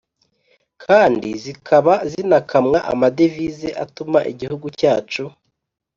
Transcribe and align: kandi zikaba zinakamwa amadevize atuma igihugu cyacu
kandi 0.83 1.29
zikaba 1.43 1.93
zinakamwa 2.11 2.77
amadevize 2.91 3.67
atuma 3.83 4.19
igihugu 4.31 4.67
cyacu 4.79 5.23